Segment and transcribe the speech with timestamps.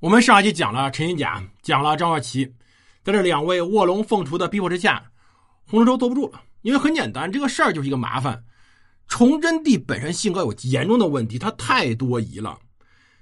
[0.00, 2.50] 我们上一集讲了陈金甲，讲了张若琪，
[3.04, 5.04] 在这两位卧龙凤雏的逼迫之下，
[5.68, 6.40] 洪承畴坐不住了。
[6.62, 8.42] 因为很简单，这个事儿就是一个麻烦。
[9.08, 12.58] 崇祯帝本身性格有严重的问题，他太多疑了。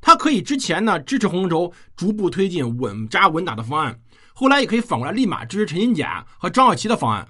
[0.00, 3.96] 他可以之前呢支持洪承畴逐步推进稳扎稳打的方案，
[4.32, 7.24] 后来也可以反过来立马支持陈金甲和张若琪的方案。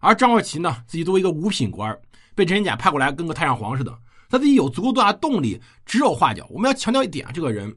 [0.00, 1.98] 而张若琪呢，自己作为一个五品官，
[2.34, 3.98] 被陈金甲派过来跟个太上皇似的，
[4.28, 6.46] 他自己有足够多大动力指手画脚。
[6.50, 7.74] 我们要强调一点，这个人。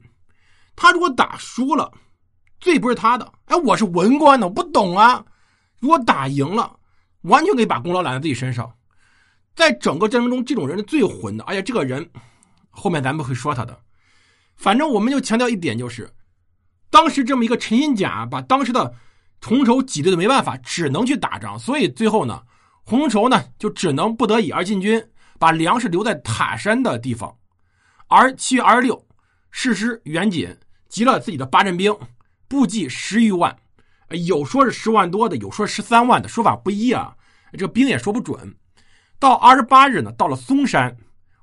[0.76, 1.92] 他如果打输了，
[2.60, 3.32] 罪不是他的。
[3.46, 5.24] 哎，我是文官呢，我不懂啊。
[5.78, 6.78] 如果打赢了，
[7.22, 8.72] 完全可以把功劳揽在自己身上。
[9.54, 11.44] 在整个战争中，这种人是最混的。
[11.44, 12.08] 而且这个人，
[12.70, 13.78] 后面咱们会说他的。
[14.56, 16.10] 反正我们就强调一点，就是
[16.90, 18.94] 当时这么一个陈新甲，把当时的
[19.42, 21.58] 洪筹挤兑的没办法，只能去打仗。
[21.58, 22.42] 所以最后呢，
[22.84, 25.00] 红绸呢就只能不得已而进军，
[25.38, 27.36] 把粮食留在塔山的地方。
[28.08, 29.06] 而七月二十六，
[29.50, 30.48] 誓师援锦。
[30.94, 31.92] 集了自己的八阵兵，
[32.46, 33.52] 部计十余万，
[34.10, 37.12] 有说是十万多的，有说十三万的，说法不一啊。
[37.58, 38.54] 这兵也说不准。
[39.18, 40.96] 到二十八日呢，到了嵩山，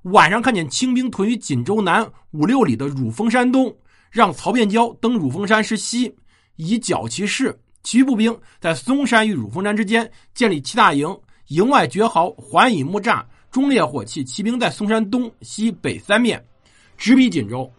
[0.03, 3.75] 晚上看见清兵屯于锦州南五六里的乳峰山东，
[4.09, 6.15] 让曹变蛟登乳峰山石西，
[6.55, 7.53] 以剿其势。
[7.83, 11.13] 其余步兵在嵩山与乳峰山之间建立七大营，
[11.47, 14.23] 营外绝壕，环以木栅，中列火器。
[14.23, 16.41] 骑兵在嵩山东西北三面，
[16.95, 17.69] 直逼锦州。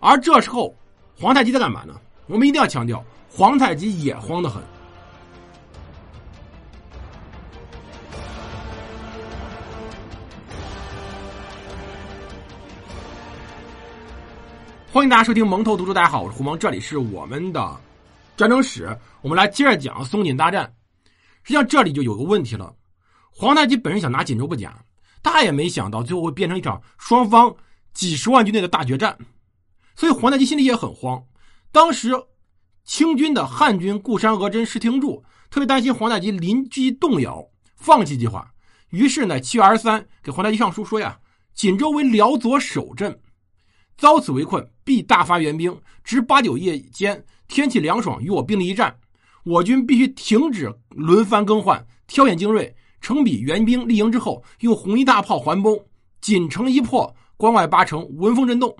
[0.00, 0.76] 而这时候。
[1.16, 1.94] 皇太极在干嘛呢？
[2.26, 4.60] 我们一定要强调，皇太极也慌得很。
[14.92, 17.80] 欢迎大家收听蒙头读书，大家好，我是胡蒙，这里是我们的
[18.36, 20.64] 战争史，我们来接着讲松锦大战。
[21.44, 22.74] 实际上这里就有个问题了，
[23.30, 24.84] 皇太极本身想拿锦州不假，
[25.22, 27.54] 他也没想到最后会变成一场双方
[27.92, 29.16] 几十万军队的大决战。
[29.96, 31.22] 所以皇太极心里也很慌。
[31.72, 32.12] 当时
[32.84, 37.44] 清军的汉军固山额真石廷柱特别担心皇太极临机动摇，
[37.76, 38.50] 放弃计划。
[38.90, 41.18] 于是呢，七月二十三给皇太极上书说呀
[41.54, 43.18] ：“锦州为辽左守镇，
[43.96, 45.76] 遭此围困，必大发援兵。
[46.04, 48.96] 值八九夜间，天气凉爽，与我兵力一战，
[49.44, 55.82] 我军必须停止轮番更换，挑选精锐，成比援兵立营之后，用红衣大炮环攻。
[56.20, 58.76] 锦城一破，关外八城闻风震动。”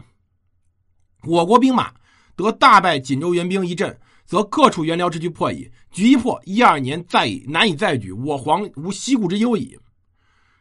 [1.27, 1.93] 我国兵马
[2.37, 5.71] 得大败锦州援兵一阵，则各处援辽之局破矣。
[5.91, 9.79] 局一破，一二年再难以再举，我皇无西顾之忧矣。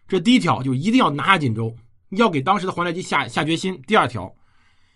[0.07, 1.75] 这第一条就一定要拿下锦州，
[2.12, 3.81] 要给当时的皇太极下下决心。
[3.88, 4.35] 第二条，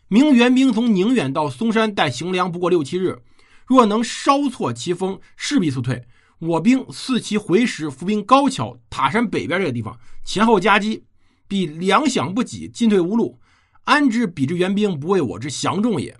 [0.08, 3.20] 明援兵从宁远到嵩山带行粮不过六七日，
[3.66, 6.06] 若能稍错其锋，势必速退。
[6.40, 11.04] 我兵四骑回时，伏兵高桥、塔山北边这个地方，前后夹击，
[11.48, 13.40] 必粮饷不给，进退无路。
[13.88, 16.14] 安知彼之援兵不为我之降众也？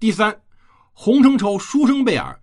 [0.00, 0.40] 第三，
[0.94, 2.40] 洪承畴书生贝尔，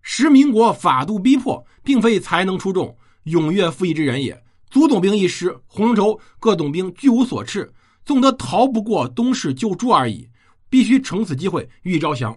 [0.00, 4.42] 时民国法度逼迫，并非才能出众、踊跃赴义之人也。
[4.70, 7.70] 足总兵一师，洪承畴各总兵俱无所斥，
[8.02, 10.26] 纵得逃不过东市救助而已。
[10.70, 12.34] 必须乘此机会予以招降。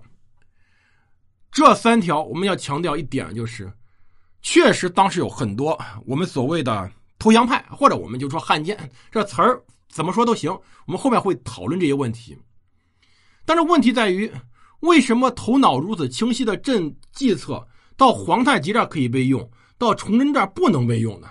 [1.50, 3.72] 这三条我们要强调一点，就是
[4.42, 8.78] 确实当时有很多我们所谓的投降派，或者我们就说汉奸
[9.10, 9.64] 这词儿。
[9.96, 10.52] 怎么说都行，
[10.88, 12.38] 我们后面会讨论这些问题。
[13.46, 14.30] 但是问题在于，
[14.82, 21.30] 为什么头脑如此清晰的朕计策到皇太极这儿可以被用，到崇祯这儿不能被用呢？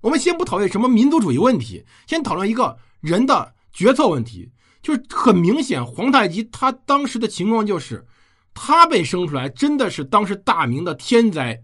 [0.00, 4.50] 我们先不讨论什么民族主义问题，先讨论一个人的决策问题。
[4.82, 8.04] 就是很明显，皇太极他当时的情况就是，
[8.54, 11.62] 他被生出来真的是当时大明的天灾。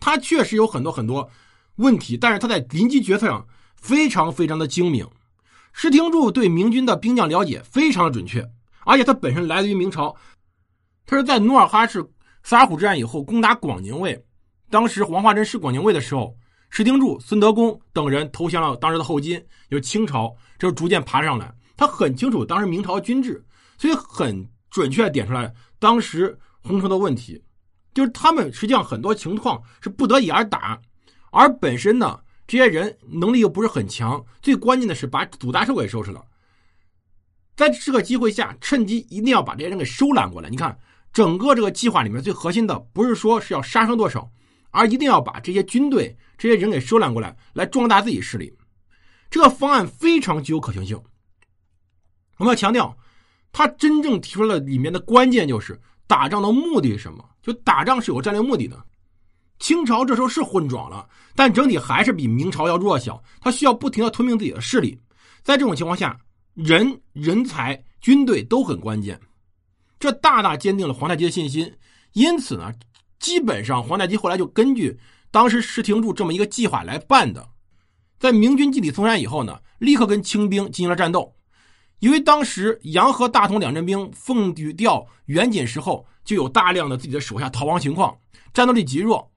[0.00, 1.28] 他确实有很多很多
[1.74, 3.46] 问题，但是他在临机决策上。
[3.76, 5.06] 非常非常的精明，
[5.72, 8.44] 石廷柱对明军的兵将了解非常的准确，
[8.84, 10.16] 而且他本身来自于明朝，
[11.06, 12.04] 他是在努尔哈赤
[12.42, 14.20] 萨尔浒之战以后攻打广宁卫，
[14.70, 16.36] 当时黄化贞是广宁卫的时候，
[16.70, 19.38] 石廷柱、孙德公等人投降了当时的后金，
[19.70, 21.54] 就是清朝，就逐渐爬上来。
[21.76, 23.44] 他很清楚当时明朝军制，
[23.78, 27.40] 所以很准确点出来当时洪承的问题，
[27.94, 30.80] 就是他们实际上很多情况是不得已而打，
[31.30, 32.18] 而本身呢。
[32.46, 36.24] 这些人能力又不是很强，最关键的是把祖大寿给收拾了。
[37.56, 40.48] 在这个机会下，趁机一定要把这些人给收揽过来。
[40.48, 40.78] 你看，
[41.12, 44.30] 整个这个计划里面最核心的不是说是要杀伤多少，
[44.70, 48.54] 而一定要把这些军队、这些人给收揽过来，来壮大自己势力。
[49.30, 51.02] 这个方案非常具有可行性。
[52.36, 52.96] 我们要强调，
[53.50, 57.24] 他真正提出了里面的关键就是打仗的目的是什么？
[57.42, 58.84] 就打仗是有战略目的的。
[59.58, 63.22] 清朝这时候是混壮了，但整体还是比明朝要弱小。
[63.40, 64.98] 他需要不停的吞并自己的势力。
[65.42, 66.18] 在这种情况下，
[66.54, 69.18] 人、人才、军队都很关键。
[69.98, 71.72] 这大大坚定了皇太极的信心。
[72.12, 72.72] 因此呢，
[73.18, 74.98] 基本上皇太极后来就根据
[75.30, 77.46] 当时石廷柱这么一个计划来办的。
[78.18, 81.34] 在明军进抵松山以后呢，立刻跟清兵进行了战斗。
[82.00, 88.14] 因为当时杨和大同两镇兵奉调援锦时候，就有大量的自己的手下逃亡情况，
[88.52, 89.30] 战斗力极弱。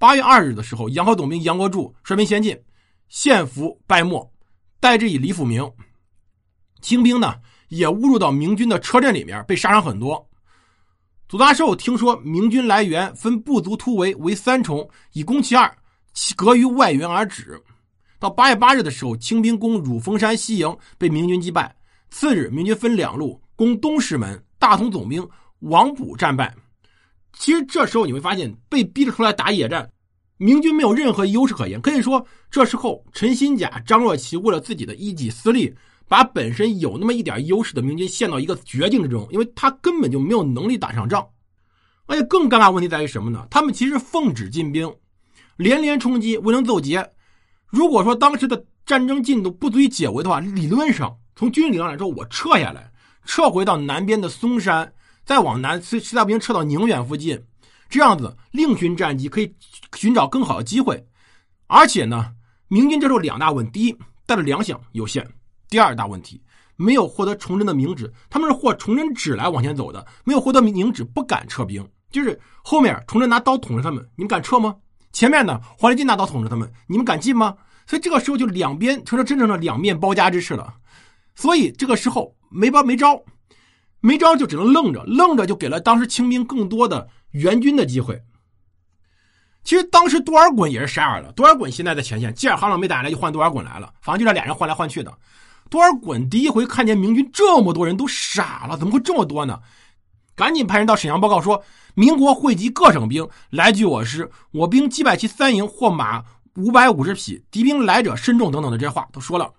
[0.00, 2.58] 八月二日的时候，杨和总兵杨国柱率兵先进，
[3.10, 4.32] 献俘败没，
[4.80, 5.70] 代之以李辅明。
[6.80, 7.34] 清兵呢
[7.68, 10.26] 也误入到明军的车阵里面，被杀伤很多。
[11.28, 15.70] 祖大寿听说明军来援，分部族突围为三重，以攻其二，
[16.14, 17.62] 其隔于外援而止。
[18.18, 21.76] 到八月八日的时候，清兵攻汝峰山西营，被明军击败。
[22.08, 26.56] 次日，明军分两路攻东石门，大同总兵王补战败。
[27.32, 29.90] 其实这时候你会发现，被逼着出来打野战，
[30.36, 31.80] 明军没有任何优势可言。
[31.80, 35.74] 可以说，这时候陈新甲、张若琪为了自己的一己私利。
[36.08, 41.24] 把本身有那么一点优势的明军陷到一个绝境之中，因为他根本就没有能力打上仗。
[42.06, 43.46] 而且更尴尬问题在于什么呢？
[43.48, 44.92] 他们其实奉旨进兵，
[45.56, 47.08] 连连冲击未能奏捷。
[47.68, 52.90] 如果说当时的战争进度不足以解围的话，理论上从军事理论来说，我撤下来，
[53.24, 54.92] 撤回到南边的松山，
[55.30, 57.40] 再往南实实在不行撤到宁远附近，
[57.88, 59.54] 这样子另寻战机，可以
[59.94, 61.06] 寻找更好的机会。
[61.68, 62.32] 而且呢，
[62.66, 63.96] 明军这时候两大问：第一，
[64.26, 65.24] 带的粮饷有限。
[65.68, 66.42] 第二大问题，
[66.74, 71.88] 没有获得崇祯的明旨，他们是获崇祯旨来往前走的，没有获得明旨，不敢撤兵。
[72.10, 74.74] 就是后面崇祯拿刀捅着他们，你们敢撤吗？
[75.12, 77.56] 前面呢，皇帝进拿刀捅着他们，你们敢进吗？
[77.86, 80.74] 所以这个时候就两边成了真正的两面包夹之势了。
[81.36, 83.22] 所以这个时候没包没招，
[84.00, 88.20] 没招就只能愣着，愣着就给了当时清兵更多的援军的机会。
[89.62, 95.12] 其实当时多尔衮也是傻眼了，多尔衮现在在前线，吉尔哈朗没打来，就换多尔衮来了，反正就这俩人换来换去的。
[95.68, 99.60] 多尔衮第一回看见明军这么多人都傻了，怎么会这么多呢？
[100.34, 101.62] 赶紧派人到沈阳报告说，
[101.94, 106.24] 民国汇集各省兵来拒我师，我兵击败其三营，获马
[106.56, 109.52] 五百五十匹，敌兵来者甚众，等等的这些话都说了。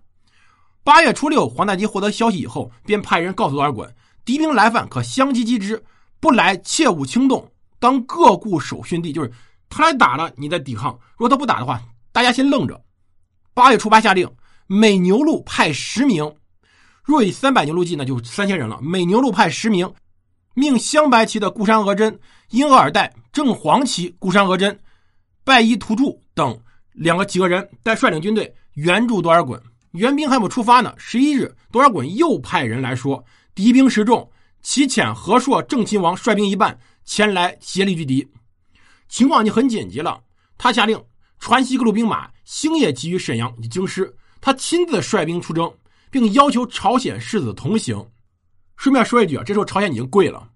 [0.84, 3.88] 八月初六，皇太极获得消息以后，便派人告诉多尔衮，
[4.26, 5.84] 敌兵来犯，可相击击之，
[6.20, 9.32] 不来切勿轻动，当各固守训地，就是
[9.70, 11.82] 他来打了，你再抵抗；如果他不打的话，
[12.12, 12.82] 大家先愣着。
[13.54, 14.30] 八月初八下令。
[14.74, 16.34] 每牛录派十名，
[17.04, 18.80] 若以三百牛录计，那就三千人了。
[18.82, 19.94] 每牛录派十名，
[20.54, 22.18] 命镶白旗的固山额真、
[22.52, 24.80] 英额尔岱、正黄旗固山额真、
[25.44, 26.58] 拜衣图柱等
[26.94, 29.60] 两个几个人，带率领军队援助多尔衮。
[29.92, 30.94] 援兵还没出发呢。
[30.98, 33.22] 十一日，多尔衮又派人来说，
[33.54, 34.30] 敌兵十众，
[34.62, 38.28] 其遣和硕、郑亲王率兵一半前来协力拒敌。
[39.10, 40.22] 情况已经很紧急了，
[40.58, 41.02] 他下令
[41.40, 44.16] 传习各路兵马星夜集于沈阳以京师。
[44.40, 45.72] 他亲自率兵出征，
[46.10, 48.04] 并要求朝鲜世子同行。
[48.76, 50.50] 顺便说一句啊，这时候朝鲜已经跪了。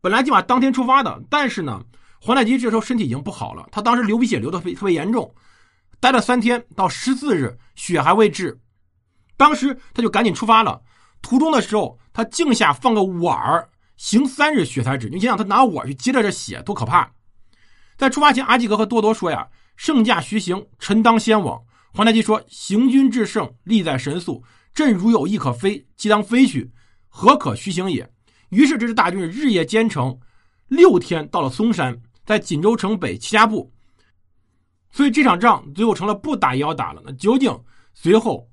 [0.00, 1.80] 本来计划当天出发的，但是呢，
[2.20, 5.32] 皇太极这时候身体已经不好了，他当时流鼻血流的特别特别严重，
[6.00, 8.58] 待了三天，到十四日血还未治，
[9.36, 10.80] 当时他就赶紧出发了。
[11.22, 13.68] 途中的时候，他镜下放个碗儿，
[13.98, 15.10] 行三日血才止。
[15.10, 17.12] 你想想，他拿碗去接着这血，多可怕！
[17.98, 19.46] 在出发前，阿济格和多多说呀
[19.76, 24.42] ：“圣驾徐行，臣当先往。”皇太极说：“行军至圣，利在神速。
[24.72, 26.72] 朕如有意可飞，即当飞去，
[27.10, 28.10] 何可徐行也？”
[28.48, 30.18] 于是这支大军日夜兼程，
[30.68, 33.70] 六天到了嵩山，在锦州城北齐家埠。
[34.90, 37.02] 所以这场仗最后成了不打也要打了。
[37.04, 37.54] 那究竟
[37.92, 38.48] 随后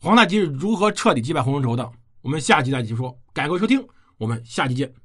[0.00, 1.90] 皇太极是如何彻底击败洪承畴的？
[2.22, 3.20] 我们下期再继续说。
[3.34, 3.86] 感谢收听，
[4.16, 5.01] 我们下期见。